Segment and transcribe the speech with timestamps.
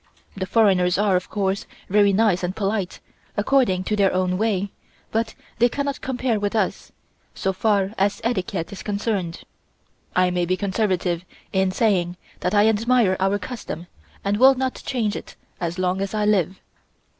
[0.35, 2.99] The foreigners are, of course, very nice and polite,
[3.37, 4.71] according to their own way,
[5.11, 6.91] but they cannot compare with us,
[7.35, 9.43] so far as etiquette is concerned.
[10.15, 13.85] I may be conservative in saying that I admire our custom
[14.25, 16.59] and will not change it as long as I live.